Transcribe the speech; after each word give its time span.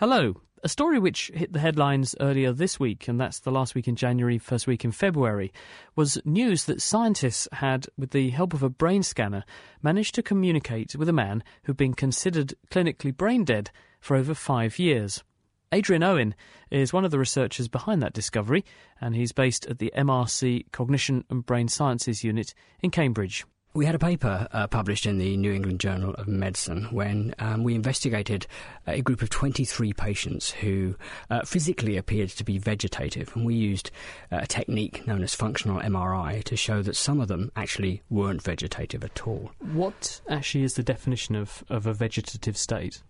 Hello. 0.00 0.40
A 0.64 0.68
story 0.70 0.98
which 0.98 1.30
hit 1.34 1.52
the 1.52 1.58
headlines 1.58 2.16
earlier 2.20 2.54
this 2.54 2.80
week, 2.80 3.06
and 3.06 3.20
that's 3.20 3.40
the 3.40 3.50
last 3.50 3.74
week 3.74 3.86
in 3.86 3.96
January, 3.96 4.38
first 4.38 4.66
week 4.66 4.82
in 4.82 4.92
February, 4.92 5.52
was 5.94 6.18
news 6.24 6.64
that 6.64 6.80
scientists 6.80 7.46
had, 7.52 7.86
with 7.98 8.12
the 8.12 8.30
help 8.30 8.54
of 8.54 8.62
a 8.62 8.70
brain 8.70 9.02
scanner, 9.02 9.44
managed 9.82 10.14
to 10.14 10.22
communicate 10.22 10.96
with 10.96 11.10
a 11.10 11.12
man 11.12 11.44
who'd 11.64 11.76
been 11.76 11.92
considered 11.92 12.54
clinically 12.70 13.14
brain 13.14 13.44
dead 13.44 13.70
for 14.00 14.16
over 14.16 14.32
five 14.32 14.78
years. 14.78 15.22
Adrian 15.70 16.02
Owen 16.02 16.34
is 16.70 16.94
one 16.94 17.04
of 17.04 17.10
the 17.10 17.18
researchers 17.18 17.68
behind 17.68 18.02
that 18.02 18.14
discovery, 18.14 18.64
and 19.02 19.14
he's 19.14 19.32
based 19.32 19.66
at 19.66 19.80
the 19.80 19.92
MRC 19.94 20.72
Cognition 20.72 21.26
and 21.28 21.44
Brain 21.44 21.68
Sciences 21.68 22.24
Unit 22.24 22.54
in 22.82 22.90
Cambridge. 22.90 23.44
We 23.72 23.86
had 23.86 23.94
a 23.94 24.00
paper 24.00 24.48
uh, 24.50 24.66
published 24.66 25.06
in 25.06 25.18
the 25.18 25.36
New 25.36 25.52
England 25.52 25.78
Journal 25.78 26.12
of 26.14 26.26
Medicine 26.26 26.88
when 26.90 27.36
um, 27.38 27.62
we 27.62 27.76
investigated 27.76 28.48
a 28.84 29.00
group 29.00 29.22
of 29.22 29.30
23 29.30 29.92
patients 29.92 30.50
who 30.50 30.96
uh, 31.30 31.42
physically 31.42 31.96
appeared 31.96 32.30
to 32.30 32.42
be 32.42 32.58
vegetative, 32.58 33.30
and 33.36 33.46
we 33.46 33.54
used 33.54 33.92
uh, 34.32 34.38
a 34.42 34.46
technique 34.48 35.06
known 35.06 35.22
as 35.22 35.36
functional 35.36 35.80
MRI 35.80 36.42
to 36.42 36.56
show 36.56 36.82
that 36.82 36.96
some 36.96 37.20
of 37.20 37.28
them 37.28 37.52
actually 37.54 38.02
weren't 38.10 38.42
vegetative 38.42 39.04
at 39.04 39.24
all. 39.24 39.52
What 39.60 40.20
actually 40.28 40.64
is 40.64 40.74
the 40.74 40.82
definition 40.82 41.36
of, 41.36 41.62
of 41.70 41.86
a 41.86 41.94
vegetative 41.94 42.56
state? 42.56 43.02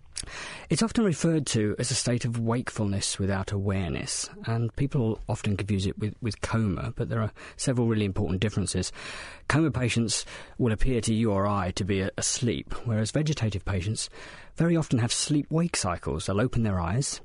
It's 0.69 0.83
often 0.83 1.05
referred 1.05 1.47
to 1.49 1.75
as 1.79 1.91
a 1.91 1.95
state 1.95 2.25
of 2.25 2.39
wakefulness 2.39 3.19
without 3.19 3.53
awareness, 3.53 4.29
and 4.47 4.75
people 4.77 5.21
often 5.29 5.57
confuse 5.57 5.87
it 5.87 5.99
with, 5.99 6.15
with 6.21 6.41
coma, 6.41 6.93
but 6.97 7.09
there 7.09 7.23
are 7.23 7.33
several 7.57 7.89
really 7.89 8.05
important 8.05 8.41
differences. 8.41 8.93
Coma 9.49 9.71
patients 9.71 10.25
will 10.59 10.73
appear 10.73 11.01
to 11.01 11.15
you 11.15 11.33
or 11.33 11.47
I 11.47 11.71
to 11.73 11.85
be 11.85 12.09
asleep, 12.17 12.73
whereas 12.85 13.11
vegetative 13.11 13.65
patients 13.65 14.09
very 14.57 14.77
often 14.77 14.99
have 14.99 15.13
sleep 15.13 15.47
wake 15.51 15.77
cycles. 15.77 16.27
They'll 16.27 16.41
open 16.41 16.63
their 16.63 16.81
eyes, 16.81 17.21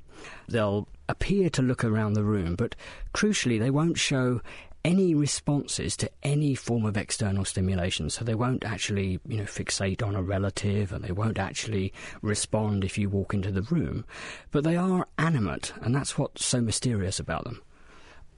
they'll 0.48 0.88
appear 1.08 1.48
to 1.50 1.62
look 1.62 1.84
around 1.84 2.14
the 2.14 2.24
room, 2.24 2.56
but 2.56 2.74
crucially, 3.14 3.58
they 3.58 3.70
won't 3.70 3.98
show 3.98 4.40
any 4.86 5.16
responses 5.16 5.96
to 5.96 6.08
any 6.22 6.54
form 6.54 6.86
of 6.86 6.96
external 6.96 7.44
stimulation. 7.44 8.08
So 8.08 8.24
they 8.24 8.36
won't 8.36 8.64
actually, 8.64 9.18
you 9.26 9.36
know, 9.36 9.42
fixate 9.42 10.00
on 10.00 10.14
a 10.14 10.22
relative 10.22 10.92
and 10.92 11.04
they 11.04 11.10
won't 11.10 11.40
actually 11.40 11.92
respond 12.22 12.84
if 12.84 12.96
you 12.96 13.10
walk 13.10 13.34
into 13.34 13.50
the 13.50 13.62
room. 13.62 14.04
But 14.52 14.62
they 14.62 14.76
are 14.76 15.08
animate, 15.18 15.72
and 15.82 15.92
that's 15.92 16.16
what's 16.16 16.44
so 16.44 16.60
mysterious 16.60 17.18
about 17.18 17.42
them. 17.42 17.62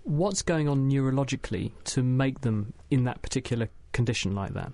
What's 0.04 0.40
going 0.40 0.70
on 0.70 0.90
neurologically 0.90 1.72
to 1.84 2.02
make 2.02 2.40
them 2.40 2.72
in 2.90 3.04
that 3.04 3.20
particular 3.20 3.68
condition 3.92 4.34
like 4.34 4.54
that? 4.54 4.72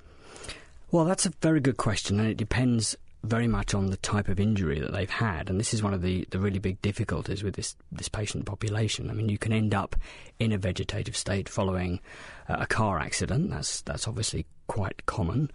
Well, 0.93 1.05
that's 1.05 1.27
a 1.27 1.33
very 1.43 1.59
good 1.59 1.77
question, 1.77 2.21
and 2.21 2.29
it 2.29 2.37
depends 2.37 2.97
very 3.25 3.49
much 3.49 3.75
on 3.75 3.87
the 3.87 3.97
type 3.97 4.29
of 4.29 4.39
injury 4.39 4.81
that 4.81 4.93
they've 4.93 5.11
had, 5.11 5.51
and 5.51 5.59
this 5.59 5.75
is 5.75 5.83
one 5.83 5.95
of 5.95 6.03
the, 6.03 6.27
the 6.31 6.39
really 6.39 6.59
big 6.59 6.81
difficulties 6.83 7.43
with 7.43 7.55
this 7.55 7.77
this 7.91 8.09
patient 8.09 8.47
population. 8.47 9.11
I 9.11 9.15
mean, 9.15 9.29
you 9.29 9.39
can 9.39 9.53
end 9.53 9.75
up 9.75 9.97
in 10.39 10.53
a 10.53 10.59
vegetative 10.59 11.17
state 11.17 11.49
following 11.49 12.01
uh, 12.49 12.57
a 12.61 12.67
car 12.67 12.99
accident. 12.99 13.51
That's 13.51 13.83
that's 13.83 14.07
obviously 14.07 14.47
quite 14.67 15.07
common, 15.07 15.51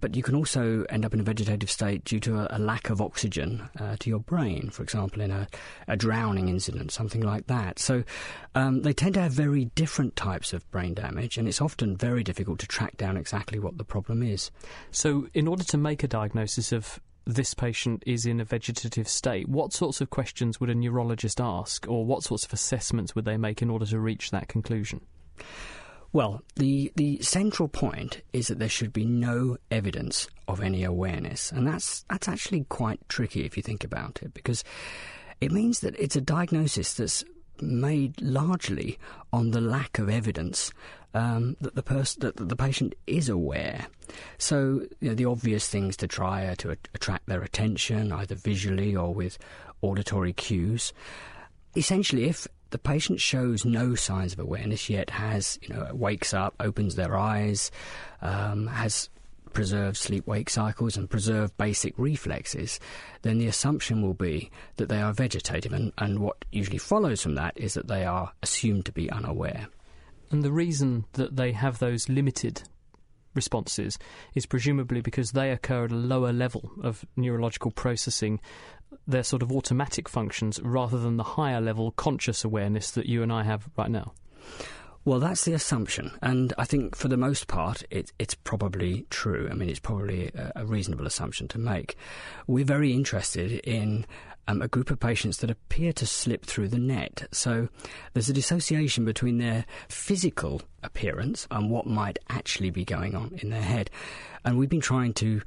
but 0.00 0.14
you 0.14 0.22
can 0.22 0.34
also 0.34 0.84
end 0.90 1.04
up 1.04 1.14
in 1.14 1.20
a 1.20 1.22
vegetative 1.22 1.70
state 1.70 2.04
due 2.04 2.20
to 2.20 2.38
a, 2.38 2.58
a 2.58 2.58
lack 2.58 2.90
of 2.90 3.00
oxygen 3.00 3.68
uh, 3.80 3.96
to 3.98 4.10
your 4.10 4.18
brain, 4.18 4.68
for 4.70 4.82
example, 4.82 5.22
in 5.22 5.30
a, 5.30 5.48
a, 5.88 5.96
drowning 5.96 6.48
incident, 6.48 6.90
something 6.90 7.22
like 7.22 7.46
that. 7.46 7.78
So 7.78 8.04
um, 8.54 8.82
they 8.82 8.92
tend 8.92 9.14
to 9.14 9.22
have 9.22 9.32
very 9.32 9.66
different 9.74 10.14
types 10.14 10.52
of 10.52 10.70
brain 10.70 10.92
damage, 10.92 11.38
and 11.38 11.48
it's 11.48 11.62
often 11.62 11.96
very 11.96 12.22
difficult 12.22 12.58
to 12.58 12.66
track 12.66 12.96
down 12.98 13.16
exactly 13.16 13.58
what 13.58 13.78
the 13.78 13.84
problem 13.84 14.22
is. 14.22 14.50
So, 14.90 15.28
in 15.32 15.48
order 15.48 15.64
to 15.64 15.78
make 15.78 16.02
a 16.02 16.08
diagnosis 16.08 16.70
of 16.70 17.00
this 17.26 17.54
patient 17.54 18.02
is 18.06 18.26
in 18.26 18.40
a 18.40 18.44
vegetative 18.44 19.08
state, 19.08 19.48
what 19.48 19.72
sorts 19.72 20.02
of 20.02 20.10
questions 20.10 20.60
would 20.60 20.68
a 20.68 20.74
neurologist 20.74 21.40
ask, 21.40 21.88
or 21.88 22.04
what 22.04 22.22
sorts 22.22 22.44
of 22.44 22.52
assessments 22.52 23.14
would 23.14 23.24
they 23.24 23.38
make 23.38 23.62
in 23.62 23.70
order 23.70 23.86
to 23.86 23.98
reach 23.98 24.30
that 24.30 24.48
conclusion? 24.48 25.00
Well, 26.14 26.42
the, 26.54 26.92
the 26.94 27.20
central 27.22 27.68
point 27.68 28.22
is 28.32 28.46
that 28.46 28.60
there 28.60 28.68
should 28.68 28.92
be 28.92 29.04
no 29.04 29.56
evidence 29.72 30.28
of 30.46 30.60
any 30.60 30.84
awareness, 30.84 31.50
and 31.50 31.66
that's 31.66 32.04
that's 32.08 32.28
actually 32.28 32.64
quite 32.68 33.00
tricky 33.08 33.44
if 33.44 33.56
you 33.56 33.64
think 33.64 33.82
about 33.82 34.20
it, 34.22 34.32
because 34.32 34.62
it 35.40 35.50
means 35.50 35.80
that 35.80 35.98
it's 35.98 36.14
a 36.14 36.20
diagnosis 36.20 36.94
that's 36.94 37.24
made 37.60 38.22
largely 38.22 38.96
on 39.32 39.50
the 39.50 39.60
lack 39.60 39.98
of 39.98 40.08
evidence 40.08 40.70
um, 41.14 41.56
that 41.60 41.74
the 41.74 41.82
person 41.82 42.20
that 42.20 42.36
the 42.36 42.56
patient 42.56 42.94
is 43.08 43.28
aware. 43.28 43.88
So 44.38 44.86
you 45.00 45.08
know, 45.08 45.14
the 45.16 45.24
obvious 45.24 45.66
things 45.66 45.96
to 45.96 46.06
try 46.06 46.44
are 46.44 46.56
to 46.56 46.70
a- 46.70 46.86
attract 46.94 47.26
their 47.26 47.42
attention, 47.42 48.12
either 48.12 48.36
visually 48.36 48.94
or 48.94 49.12
with 49.12 49.36
auditory 49.82 50.32
cues. 50.32 50.92
Essentially, 51.74 52.26
if 52.26 52.46
the 52.74 52.78
patient 52.78 53.20
shows 53.20 53.64
no 53.64 53.94
signs 53.94 54.32
of 54.32 54.40
awareness 54.40 54.90
yet, 54.90 55.08
has 55.08 55.60
you 55.62 55.72
know 55.72 55.88
wakes 55.92 56.34
up, 56.34 56.56
opens 56.58 56.96
their 56.96 57.16
eyes, 57.16 57.70
um, 58.20 58.66
has 58.66 59.08
preserved 59.52 59.96
sleep 59.96 60.26
wake 60.26 60.50
cycles 60.50 60.96
and 60.96 61.08
preserved 61.08 61.56
basic 61.56 61.94
reflexes, 61.96 62.80
then 63.22 63.38
the 63.38 63.46
assumption 63.46 64.02
will 64.02 64.12
be 64.12 64.50
that 64.74 64.88
they 64.88 65.00
are 65.00 65.12
vegetative, 65.12 65.72
and, 65.72 65.92
and 65.98 66.18
what 66.18 66.44
usually 66.50 66.78
follows 66.78 67.22
from 67.22 67.36
that 67.36 67.52
is 67.54 67.74
that 67.74 67.86
they 67.86 68.04
are 68.04 68.32
assumed 68.42 68.84
to 68.86 68.90
be 68.90 69.08
unaware. 69.08 69.68
And 70.32 70.42
the 70.42 70.50
reason 70.50 71.04
that 71.12 71.36
they 71.36 71.52
have 71.52 71.78
those 71.78 72.08
limited 72.08 72.64
responses 73.34 73.98
is 74.34 74.46
presumably 74.46 75.00
because 75.00 75.32
they 75.32 75.50
occur 75.50 75.84
at 75.84 75.92
a 75.92 75.96
lower 75.96 76.32
level 76.32 76.70
of 76.82 77.04
neurological 77.16 77.70
processing, 77.70 78.40
their 79.06 79.22
sort 79.24 79.42
of 79.42 79.52
automatic 79.52 80.08
functions, 80.08 80.60
rather 80.62 80.98
than 80.98 81.16
the 81.16 81.22
higher 81.22 81.60
level 81.60 81.90
conscious 81.92 82.44
awareness 82.44 82.90
that 82.92 83.06
you 83.06 83.22
and 83.22 83.32
I 83.32 83.42
have 83.42 83.68
right 83.76 83.90
now. 83.90 84.12
Well, 85.06 85.20
that's 85.20 85.44
the 85.44 85.52
assumption, 85.52 86.12
and 86.22 86.54
I 86.56 86.64
think 86.64 86.96
for 86.96 87.08
the 87.08 87.18
most 87.18 87.46
part, 87.46 87.82
it, 87.90 88.10
it's 88.18 88.34
probably 88.34 89.04
true. 89.10 89.48
I 89.50 89.54
mean, 89.54 89.68
it's 89.68 89.78
probably 89.78 90.28
a, 90.28 90.52
a 90.56 90.64
reasonable 90.64 91.06
assumption 91.06 91.46
to 91.48 91.58
make. 91.58 91.96
We're 92.46 92.64
very 92.64 92.90
interested 92.94 93.52
in 93.64 94.06
um, 94.48 94.62
a 94.62 94.68
group 94.68 94.90
of 94.90 95.00
patients 95.00 95.38
that 95.38 95.50
appear 95.50 95.92
to 95.92 96.06
slip 96.06 96.46
through 96.46 96.68
the 96.68 96.78
net. 96.78 97.28
So 97.32 97.68
there's 98.14 98.30
a 98.30 98.32
dissociation 98.32 99.04
between 99.04 99.36
their 99.36 99.66
physical 99.88 100.62
appearance 100.82 101.46
and 101.50 101.70
what 101.70 101.86
might 101.86 102.18
actually 102.30 102.70
be 102.70 102.86
going 102.86 103.14
on 103.14 103.38
in 103.42 103.50
their 103.50 103.62
head. 103.62 103.90
And 104.42 104.58
we've 104.58 104.70
been 104.70 104.80
trying 104.80 105.12
to 105.14 105.42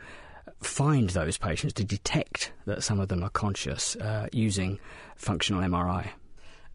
find 0.61 1.09
those 1.11 1.37
patients 1.37 1.73
to 1.73 1.83
detect 1.83 2.51
that 2.65 2.83
some 2.83 2.99
of 2.99 3.07
them 3.09 3.23
are 3.23 3.29
conscious 3.29 3.95
uh, 3.95 4.27
using 4.31 4.79
functional 5.15 5.61
MRI. 5.61 6.09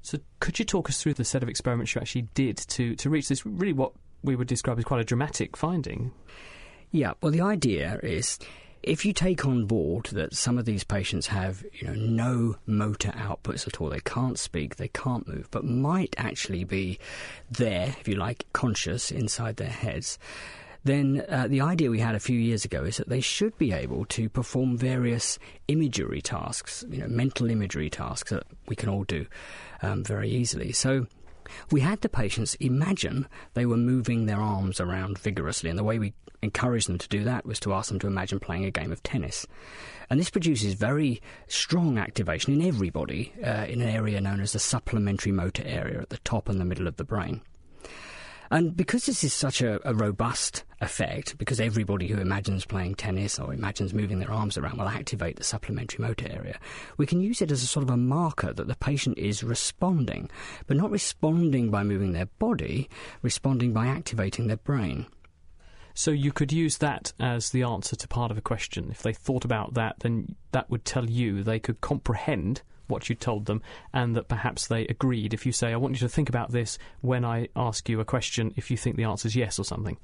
So, 0.03 0.19
could 0.41 0.59
you 0.59 0.65
talk 0.65 0.89
us 0.89 1.01
through 1.01 1.15
the 1.15 1.25
set 1.25 1.43
of 1.43 1.49
experiments 1.49 1.95
you 1.95 2.01
actually 2.01 2.29
did 2.35 2.57
to, 2.57 2.97
to 2.97 3.11
reach 3.11 3.29
this 3.29 3.47
really 3.47 3.73
what 3.73 3.93
we 4.23 4.37
would 4.37 4.49
describe 4.49 4.79
as 4.79 4.85
quite 4.85 5.01
a 5.01 5.05
dramatic 5.05 5.57
finding? 5.57 6.13
Yeah, 6.91 7.13
well, 7.21 7.33
the 7.33 7.41
idea 7.41 7.99
is 8.03 8.39
if 8.83 9.05
you 9.05 9.12
take 9.12 9.47
on 9.47 9.67
board 9.67 10.07
that 10.07 10.35
some 10.35 10.59
of 10.59 10.65
these 10.65 10.83
patients 10.83 11.29
have, 11.29 11.65
you 11.73 11.87
know, 11.87 11.94
no 11.94 12.56
motor 12.67 13.11
outputs 13.12 13.67
at 13.67 13.81
all, 13.81 13.88
they 13.88 14.00
can't 14.00 14.38
speak, 14.38 14.76
they 14.76 14.88
can't 14.88 15.26
move, 15.29 15.49
but 15.53 15.65
might 15.65 16.15
actually 16.19 16.65
be 16.65 16.99
there, 17.50 17.94
if 18.00 18.09
you 18.09 18.17
like, 18.17 18.47
conscious 18.53 19.12
inside 19.12 19.56
their 19.56 19.69
heads, 19.69 20.19
then 20.84 21.25
uh, 21.29 21.46
the 21.49 21.61
idea 21.61 21.90
we 21.90 22.00
had 22.00 22.14
a 22.14 22.20
few 22.20 22.38
years 22.38 22.64
ago 22.64 22.82
is 22.82 22.96
that 22.96 23.08
they 23.08 23.20
should 23.20 23.56
be 23.58 23.73
able 23.73 24.05
to 24.06 24.29
perform 24.29 24.76
various 24.76 25.38
imagery 25.69 26.20
tasks, 26.20 26.84
you 26.90 26.99
know, 26.99 27.08
mental 27.08 27.50
imagery 27.50 27.88
tasks 27.88 28.31
that 28.31 28.44
we 28.67 28.75
can 28.76 28.88
all 28.88 29.05
do 29.05 29.26
um, 29.82 30.02
very 30.02 30.31
easily. 30.31 30.73
So 30.73 31.06
we 31.70 31.81
had 31.81 32.00
the 32.00 32.08
patients 32.08 32.55
imagine 32.56 33.29
they 33.55 33.67
were 33.67 33.76
moving 33.76 34.26
their 34.26 34.40
arms 34.40 34.81
around 34.81 35.19
vigorously, 35.19 35.70
and 35.70 35.79
the 35.79 35.84
way 35.84 35.99
we 35.99 36.14
encouraged 36.43 36.88
them 36.88 36.99
to 36.99 37.08
do 37.08 37.23
that 37.25 37.46
was 37.46 37.61
to 37.61 37.73
ask 37.73 37.88
them 37.88 38.00
to 38.00 38.06
imagine 38.06 38.40
playing 38.40 38.64
a 38.64 38.70
game 38.70 38.90
of 38.90 39.02
tennis. 39.02 39.46
And 40.11 40.19
this 40.19 40.31
produces 40.31 40.75
very 40.75 41.23
strong 41.46 41.96
activation 41.99 42.52
in 42.52 42.67
everybody 42.67 43.32
uh, 43.44 43.67
in 43.69 43.81
an 43.81 43.88
area 43.88 44.20
known 44.20 44.40
as 44.40 44.52
the 44.52 44.58
supplementary 44.58 45.32
motor 45.32 45.62
area 45.64 46.00
at 46.00 46.11
the 46.11 46.19
top 46.19 46.49
and 46.49 46.61
the 46.61 46.64
middle 46.64 46.88
of 46.88 46.96
the 46.96 47.05
brain. 47.05 47.40
And 48.50 48.76
because 48.76 49.06
this 49.06 49.25
is 49.25 49.32
such 49.32 49.62
a, 49.62 49.81
a 49.88 49.94
robust 49.94 50.64
effect, 50.82 51.38
because 51.38 51.61
everybody 51.61 52.08
who 52.08 52.20
imagines 52.20 52.67
playing 52.67 52.96
tennis 52.96 53.38
or 53.38 53.55
imagines 53.55 53.94
moving 53.94 54.19
their 54.19 54.31
arms 54.31 54.58
around 54.58 54.79
will 54.79 54.88
activate 54.88 55.37
the 55.37 55.44
supplementary 55.44 56.05
motor 56.05 56.29
area, 56.31 56.58
we 56.99 57.06
can 57.06 57.20
use 57.20 57.40
it 57.40 57.50
as 57.50 57.62
a 57.62 57.67
sort 57.67 57.84
of 57.84 57.90
a 57.90 57.96
marker 57.96 58.52
that 58.52 58.67
the 58.67 58.75
patient 58.75 59.17
is 59.17 59.43
responding, 59.43 60.29
but 60.67 60.76
not 60.76 60.90
responding 60.90 61.70
by 61.70 61.82
moving 61.82 62.12
their 62.12 62.26
body, 62.38 62.90
responding 63.23 63.73
by 63.73 63.87
activating 63.87 64.49
their 64.49 64.56
brain. 64.58 65.06
So 65.94 66.11
you 66.11 66.32
could 66.32 66.52
use 66.52 66.79
that 66.79 67.12
as 67.20 67.50
the 67.50 67.62
answer 67.62 67.96
to 67.96 68.08
part 68.08 68.31
of 68.31 68.38
a 68.38 68.43
question. 68.43 68.88
If 68.90 69.02
they 69.02 69.12
thought 69.12 69.44
about 69.44 69.75
that, 69.75 70.00
then 70.00 70.37
that 70.52 70.70
would 70.70 70.85
tell 70.85 71.08
you 71.08 71.43
they 71.43 71.61
could 71.61 71.81
comprehend 71.81 72.62
what 72.93 73.09
you 73.09 73.17
told 73.17 73.47
them 73.47 73.62
and 73.93 74.15
that 74.15 74.29
perhaps 74.29 74.69
they 74.69 74.87
agreed. 74.87 75.35
If 75.35 75.44
you 75.44 75.53
say, 75.53 75.73
I 75.73 75.77
want 75.77 75.94
you 75.94 76.06
to 76.06 76.09
think 76.09 76.29
about 76.29 76.53
this 76.53 76.79
when 77.00 77.25
I 77.25 77.49
ask 77.56 77.89
you 77.89 77.99
a 77.99 78.05
question, 78.05 78.53
if 78.56 78.71
you 78.71 78.77
think 78.77 78.97
the 78.97 79.05
answer 79.05 79.27
is 79.27 79.35
yes 79.35 79.59
or 79.59 79.65
something. 79.65 79.97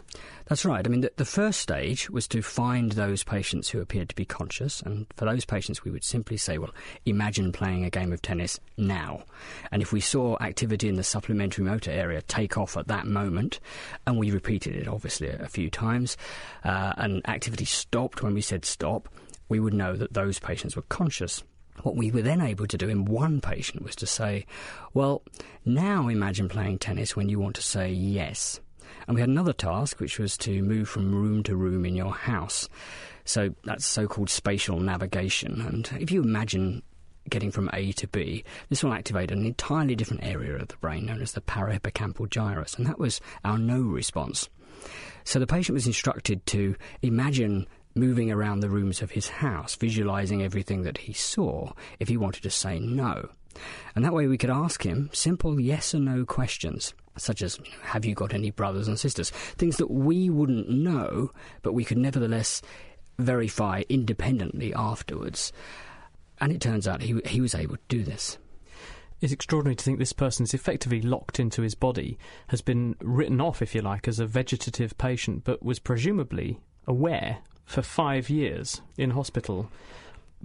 That's 0.46 0.64
right. 0.64 0.84
I 0.84 0.88
mean, 0.88 1.02
the, 1.02 1.12
the 1.16 1.24
first 1.24 1.60
stage 1.60 2.10
was 2.10 2.26
to 2.28 2.42
find 2.42 2.92
those 2.92 3.22
patients 3.22 3.68
who 3.68 3.80
appeared 3.80 4.08
to 4.08 4.14
be 4.14 4.24
conscious, 4.24 4.80
and 4.80 5.06
for 5.16 5.26
those 5.26 5.44
patients, 5.44 5.84
we 5.84 5.90
would 5.90 6.04
simply 6.04 6.36
say, 6.36 6.58
well, 6.58 6.74
imagine 7.04 7.52
playing 7.52 7.84
a 7.84 7.90
game 7.90 8.12
of 8.12 8.22
tennis 8.22 8.58
now. 8.76 9.24
And 9.70 9.82
if 9.82 9.92
we 9.92 10.00
saw 10.00 10.36
activity 10.40 10.88
in 10.88 10.96
the 10.96 11.04
supplementary 11.04 11.64
motor 11.64 11.90
area 11.90 12.22
take 12.22 12.56
off 12.56 12.76
at 12.76 12.88
that 12.88 13.06
moment, 13.06 13.60
and 14.06 14.18
we 14.18 14.30
repeated 14.30 14.74
it 14.74 14.88
obviously 14.88 15.28
a, 15.28 15.48
few 15.48 15.70
times, 15.70 16.16
uh, 16.64 16.94
and 16.96 17.28
activity 17.28 17.64
stopped 17.64 18.22
when 18.22 18.34
we 18.34 18.40
said 18.40 18.64
stop, 18.64 19.08
we 19.48 19.60
would 19.60 19.74
know 19.74 19.96
that 19.96 20.12
those 20.12 20.38
patients 20.38 20.76
were 20.76 20.82
conscious. 20.82 21.42
What 21.82 21.96
we 21.96 22.10
were 22.10 22.22
then 22.22 22.40
able 22.40 22.66
to 22.66 22.78
do 22.78 22.88
in 22.88 23.04
one 23.04 23.40
patient 23.40 23.82
was 23.82 23.96
to 23.96 24.06
say, 24.06 24.46
well, 24.94 25.22
now 25.64 26.08
imagine 26.08 26.48
playing 26.48 26.78
tennis 26.78 27.14
when 27.14 27.28
you 27.28 27.38
want 27.38 27.56
to 27.56 27.62
say 27.62 27.90
yes. 27.90 28.60
And 29.06 29.14
we 29.14 29.20
had 29.20 29.30
another 29.30 29.52
task, 29.52 30.00
which 30.00 30.18
was 30.18 30.36
to 30.38 30.62
move 30.62 30.88
from 30.88 31.14
room 31.14 31.42
to 31.44 31.56
room 31.56 31.84
in 31.84 31.94
your 31.94 32.12
house. 32.12 32.68
So 33.24 33.54
that's 33.64 33.86
so 33.86 34.06
called 34.06 34.30
spatial 34.30 34.80
navigation. 34.80 35.60
And 35.60 35.90
if 36.00 36.10
you 36.10 36.22
imagine 36.22 36.82
getting 37.28 37.50
from 37.50 37.70
A 37.72 37.92
to 37.92 38.08
B, 38.08 38.44
this 38.68 38.82
will 38.82 38.94
activate 38.94 39.30
an 39.30 39.44
entirely 39.44 39.94
different 39.94 40.24
area 40.24 40.56
of 40.56 40.68
the 40.68 40.76
brain 40.76 41.06
known 41.06 41.20
as 41.20 41.32
the 41.32 41.40
parahippocampal 41.40 42.30
gyrus. 42.30 42.74
And 42.74 42.86
that 42.86 42.98
was 42.98 43.20
our 43.44 43.58
no 43.58 43.80
response. 43.80 44.48
So 45.24 45.38
the 45.38 45.46
patient 45.46 45.74
was 45.74 45.86
instructed 45.86 46.44
to 46.46 46.74
imagine 47.02 47.66
moving 47.98 48.30
around 48.30 48.60
the 48.60 48.70
rooms 48.70 49.02
of 49.02 49.10
his 49.10 49.28
house, 49.28 49.74
visualizing 49.74 50.42
everything 50.42 50.82
that 50.82 50.98
he 50.98 51.12
saw 51.12 51.72
if 51.98 52.08
he 52.08 52.16
wanted 52.16 52.42
to 52.42 52.50
say 52.50 52.78
no. 52.78 53.28
And 53.94 54.04
that 54.04 54.14
way 54.14 54.26
we 54.26 54.38
could 54.38 54.50
ask 54.50 54.84
him 54.84 55.10
simple 55.12 55.60
yes 55.60 55.94
or 55.94 55.98
no 55.98 56.24
questions, 56.24 56.94
such 57.16 57.42
as, 57.42 57.58
Have 57.82 58.04
you 58.04 58.14
got 58.14 58.34
any 58.34 58.50
brothers 58.50 58.88
and 58.88 58.98
sisters? 58.98 59.30
Things 59.30 59.76
that 59.78 59.90
we 59.90 60.30
wouldn't 60.30 60.68
know, 60.68 61.32
but 61.62 61.72
we 61.72 61.84
could 61.84 61.98
nevertheless 61.98 62.62
verify 63.18 63.82
independently 63.88 64.72
afterwards. 64.74 65.52
And 66.40 66.52
it 66.52 66.60
turns 66.60 66.86
out 66.86 67.02
he, 67.02 67.20
he 67.26 67.40
was 67.40 67.54
able 67.54 67.76
to 67.76 67.82
do 67.88 68.04
this. 68.04 68.38
It's 69.20 69.32
extraordinary 69.32 69.74
to 69.74 69.84
think 69.84 69.98
this 69.98 70.12
person 70.12 70.44
is 70.44 70.54
effectively 70.54 71.02
locked 71.02 71.40
into 71.40 71.62
his 71.62 71.74
body, 71.74 72.16
has 72.48 72.60
been 72.60 72.94
written 73.00 73.40
off, 73.40 73.60
if 73.60 73.74
you 73.74 73.82
like, 73.82 74.06
as 74.06 74.20
a 74.20 74.26
vegetative 74.26 74.96
patient, 74.96 75.42
but 75.42 75.60
was 75.60 75.80
presumably 75.80 76.60
aware 76.86 77.38
for 77.68 77.82
five 77.82 78.30
years 78.30 78.80
in 78.96 79.10
hospital, 79.10 79.70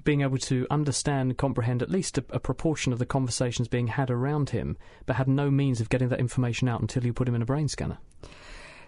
being 0.04 0.22
able 0.22 0.38
to 0.38 0.68
understand, 0.70 1.38
comprehend 1.38 1.82
at 1.82 1.90
least 1.90 2.18
a, 2.18 2.26
a, 2.32 2.40
proportion 2.40 2.92
of 2.92 3.00
the 3.00 3.06
conversations 3.06 3.70
being 3.70 3.88
had 3.88 4.12
around 4.12 4.50
him, 4.50 4.76
but 5.06 5.16
had 5.16 5.30
no 5.30 5.50
means 5.50 5.80
of 5.80 5.88
getting 5.88 6.10
that 6.10 6.20
information 6.20 6.68
out 6.68 6.82
until 6.82 7.06
you 7.06 7.14
put 7.14 7.28
him 7.28 7.36
in 7.36 7.42
a 7.42 7.46
brain 7.46 7.70
scanner. 7.70 7.98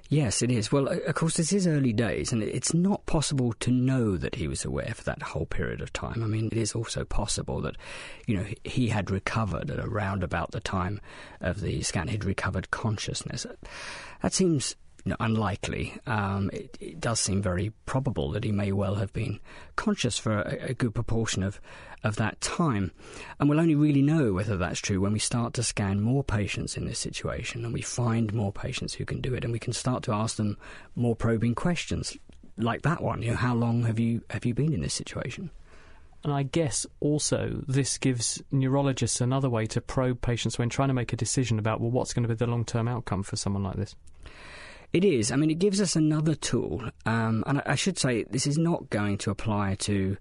Yes, 0.09 0.41
it 0.41 0.51
is. 0.51 0.69
Well, 0.69 0.87
of 0.87 1.15
course, 1.15 1.37
this 1.37 1.53
is 1.53 1.65
early 1.65 1.93
days, 1.93 2.33
and 2.33 2.43
it's 2.43 2.73
not 2.73 3.05
possible 3.05 3.53
to 3.53 3.71
know 3.71 4.17
that 4.17 4.35
he 4.35 4.49
was 4.49 4.65
aware 4.65 4.93
for 4.93 5.03
that 5.05 5.21
whole 5.21 5.45
period 5.45 5.79
of 5.79 5.93
time. 5.93 6.21
I 6.21 6.27
mean, 6.27 6.47
it 6.51 6.57
is 6.57 6.75
also 6.75 7.05
possible 7.05 7.61
that, 7.61 7.77
you 8.27 8.35
know, 8.35 8.45
he 8.65 8.89
had 8.89 9.09
recovered 9.09 9.71
at 9.71 9.79
around 9.79 10.23
about 10.23 10.51
the 10.51 10.59
time 10.59 10.99
of 11.39 11.61
the 11.61 11.81
scan. 11.83 12.09
He'd 12.09 12.25
recovered 12.25 12.69
consciousness. 12.69 13.47
That 14.21 14.33
seems 14.33 14.75
unlikely. 15.19 15.97
Um, 16.07 16.49
it, 16.51 16.77
it, 16.79 16.99
does 16.99 17.19
seem 17.19 17.41
very 17.41 17.71
probable 17.85 18.31
that 18.31 18.43
he 18.43 18.51
may 18.51 18.71
well 18.71 18.95
have 18.95 19.13
been 19.13 19.39
conscious 19.75 20.17
for 20.17 20.41
a, 20.41 20.69
a, 20.69 20.73
good 20.73 20.95
proportion 20.95 21.43
of, 21.43 21.61
of 22.03 22.15
that 22.15 22.41
time. 22.41 22.91
And 23.39 23.47
we'll 23.47 23.59
only 23.59 23.75
really 23.75 24.01
know 24.01 24.33
whether 24.33 24.57
that's 24.57 24.79
true 24.79 24.99
when 24.99 25.13
we 25.13 25.19
start 25.19 25.53
to 25.55 25.63
scan 25.63 26.01
more 26.01 26.23
patients 26.23 26.75
in 26.75 26.85
this 26.85 26.99
situation 26.99 27.63
and 27.63 27.73
we 27.73 27.81
find 27.81 28.33
more 28.33 28.51
patients 28.51 28.95
who 28.95 29.05
can 29.05 29.21
do 29.21 29.33
it 29.33 29.43
and 29.43 29.53
we 29.53 29.59
can 29.59 29.73
start 29.73 30.03
to 30.03 30.13
ask 30.13 30.37
them 30.37 30.57
more 30.95 31.15
probing 31.15 31.55
questions 31.55 32.17
like 32.57 32.81
that 32.83 33.01
one. 33.01 33.21
You 33.21 33.31
know, 33.31 33.37
how 33.37 33.53
long 33.53 33.83
have 33.83 33.99
you 33.99 34.21
have 34.29 34.45
you 34.45 34.53
been 34.53 34.73
in 34.73 34.81
this 34.81 34.93
situation? 34.93 35.51
And 36.23 36.33
I 36.33 36.41
guess 36.41 36.87
also 37.01 37.63
this 37.67 37.99
gives 37.99 38.41
neurologists 38.49 39.21
another 39.21 39.47
way 39.47 39.67
to 39.67 39.79
probe 39.79 40.21
patients 40.21 40.57
when 40.57 40.69
trying 40.69 40.87
to 40.87 40.93
make 40.95 41.13
a 41.13 41.15
decision 41.15 41.59
about, 41.59 41.79
well, 41.79 41.91
what's 41.91 42.13
going 42.13 42.23
to 42.23 42.29
be 42.29 42.33
the 42.33 42.47
long 42.47 42.65
term 42.65 42.87
outcome 42.87 43.21
for 43.21 43.35
someone 43.35 43.61
like 43.61 43.75
this? 43.75 43.95
It 44.95 45.03
is. 45.03 45.29
I 45.29 45.35
mean, 45.35 45.51
it 45.51 45.59
gives 45.59 45.81
us 45.81 45.97
another 45.97 46.35
tool. 46.35 46.81
Um, 47.05 47.43
and 47.45 47.61
I 47.65 47.75
should 47.75 47.99
say, 47.99 48.23
this 48.23 48.47
is 48.47 48.57
not 48.57 48.89
going 48.89 49.17
to 49.19 49.29
apply 49.29 49.75
to 49.79 50.15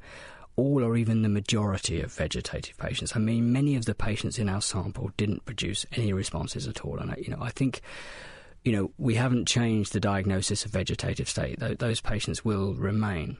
all 0.57 0.83
or 0.83 0.97
even 0.97 1.23
the 1.23 1.29
majority 1.29 2.01
of 2.01 2.13
vegetative 2.13 2.77
patients. 2.77 3.15
I 3.15 3.21
mean, 3.21 3.53
many 3.53 3.77
of 3.77 3.85
the 3.85 3.95
patients 3.95 4.37
in 4.37 4.49
our 4.49 4.61
sample 4.61 5.13
didn't 5.17 5.45
produce 5.45 5.87
any 5.93 6.13
responses 6.13 6.67
at 6.67 6.85
all. 6.85 6.99
And, 6.99 7.15
you 7.19 7.31
know, 7.31 7.41
I 7.41 7.51
think 7.51 7.83
you 8.65 8.73
know, 8.73 8.91
we 8.99 9.15
haven't 9.15 9.47
changed 9.47 9.93
the 9.93 10.01
diagnosis 10.01 10.65
of 10.65 10.73
vegetative 10.73 11.29
state. 11.29 11.61
those 11.79 12.01
patients 12.01 12.45
will 12.45 12.75
remain. 12.75 13.37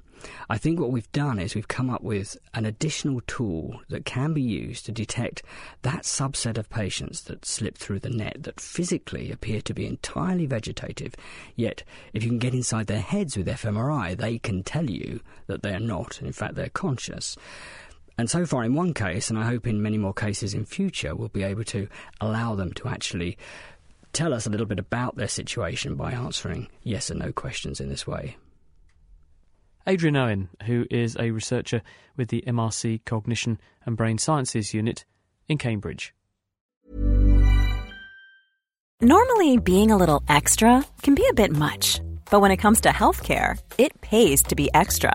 I 0.49 0.59
think 0.59 0.79
what 0.79 0.91
we've 0.91 1.11
done 1.13 1.39
is 1.39 1.55
we've 1.55 1.69
come 1.69 1.91
up 1.91 2.03
with 2.03 2.37
an 2.55 2.65
additional 2.65 3.21
tool 3.27 3.81
that 3.89 4.05
can 4.05 4.33
be 4.33 4.43
used 4.43 4.87
to 4.87 4.93
detect 4.93 5.43
that 5.83 6.03
subset 6.03 6.59
of 6.59 6.69
patients 6.69 7.23
that 7.23 7.45
slip 7.45 7.77
through 7.77 8.01
the 8.01 8.11
net 8.11 8.43
that 8.43 8.61
physically 8.61 9.31
appear 9.31 9.61
to 9.63 9.75
be 9.75 9.87
entirely 9.87 10.47
vegetative, 10.47 11.15
yet 11.57 11.83
if 12.13 12.23
you 12.23 12.29
can 12.29 12.39
get 12.39 12.55
inside 12.55 12.87
their 12.87 13.01
heads 13.01 13.37
with 13.37 13.47
fMRI, 13.47 14.17
they 14.17 14.39
can 14.39 14.63
tell 14.63 14.91
you 14.91 15.21
that 15.47 15.63
they 15.63 15.75
are 15.75 15.81
not, 15.81 16.19
and 16.19 16.27
in 16.27 16.33
fact, 16.33 16.55
they're 16.55 16.69
conscious. 16.69 17.37
And 18.17 18.31
so 18.31 18.47
far, 18.47 18.63
in 18.65 18.75
one 18.75 18.95
case, 18.95 19.29
and 19.29 19.39
I 19.39 19.45
hope 19.45 19.67
in 19.67 19.83
many 19.83 19.99
more 19.99 20.15
cases 20.15 20.55
in 20.55 20.65
future, 20.65 21.17
we'll 21.17 21.29
be 21.29 21.43
able 21.43 21.65
to 21.65 21.89
allow 22.21 22.55
them 22.55 22.73
to 22.75 22.89
actually 22.89 23.37
tell 24.13 24.33
us 24.33 24.47
a 24.47 24.51
little 24.51 24.67
bit 24.67 24.79
about 24.79 25.17
their 25.17 25.29
situation 25.29 25.97
by 25.97 26.13
answering 26.13 26.69
yes 26.85 27.11
or 27.11 27.15
no 27.15 27.33
questions 27.33 27.81
in 27.81 27.89
this 27.89 28.07
way. 28.07 28.37
Adrian 29.87 30.17
Owen, 30.17 30.49
who 30.65 30.87
is 30.91 31.17
a 31.19 31.31
researcher 31.31 31.83
with 32.17 32.29
the 32.29 32.43
MRC 32.47 33.05
Cognition 33.05 33.61
and 33.85 33.97
Brain 33.97 34.19
Sciences 34.19 34.73
Unit 34.73 35.05
in 35.49 35.59
Cambridge. 35.59 36.15
Normally, 39.01 39.59
being 39.59 39.91
a 39.91 39.97
little 39.97 40.23
extra 40.29 40.85
can 41.03 41.15
be 41.15 41.27
a 41.29 41.35
bit 41.35 41.53
much, 41.53 42.01
but 42.31 42.41
when 42.41 42.51
it 42.51 42.57
comes 42.57 42.81
to 42.83 42.89
healthcare, 42.89 43.61
it 43.77 44.01
pays 44.01 44.43
to 44.45 44.55
be 44.55 44.71
extra 44.73 45.15